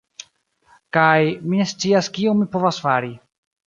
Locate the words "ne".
1.63-1.69